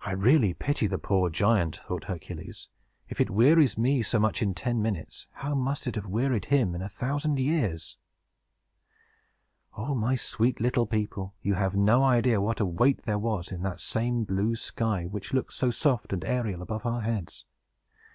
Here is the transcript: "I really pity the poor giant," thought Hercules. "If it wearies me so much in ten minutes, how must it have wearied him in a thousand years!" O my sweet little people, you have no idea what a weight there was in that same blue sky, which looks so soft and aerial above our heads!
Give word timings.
"I 0.00 0.12
really 0.12 0.54
pity 0.54 0.86
the 0.86 0.96
poor 0.98 1.28
giant," 1.28 1.76
thought 1.76 2.04
Hercules. 2.04 2.70
"If 3.10 3.20
it 3.20 3.28
wearies 3.28 3.76
me 3.76 4.00
so 4.00 4.18
much 4.18 4.40
in 4.40 4.54
ten 4.54 4.80
minutes, 4.80 5.26
how 5.32 5.54
must 5.54 5.86
it 5.86 5.96
have 5.96 6.06
wearied 6.06 6.46
him 6.46 6.74
in 6.74 6.80
a 6.80 6.88
thousand 6.88 7.38
years!" 7.38 7.98
O 9.76 9.94
my 9.94 10.14
sweet 10.14 10.60
little 10.60 10.86
people, 10.86 11.34
you 11.42 11.52
have 11.56 11.76
no 11.76 12.04
idea 12.04 12.40
what 12.40 12.58
a 12.58 12.64
weight 12.64 13.02
there 13.02 13.18
was 13.18 13.52
in 13.52 13.60
that 13.64 13.80
same 13.80 14.24
blue 14.24 14.56
sky, 14.56 15.04
which 15.04 15.34
looks 15.34 15.56
so 15.56 15.70
soft 15.70 16.14
and 16.14 16.24
aerial 16.24 16.62
above 16.62 16.86
our 16.86 17.02
heads! 17.02 17.44